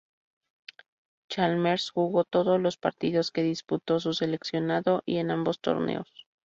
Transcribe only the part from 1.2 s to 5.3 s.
Chalmers jugó todos los partidos que disputó su seleccionado y en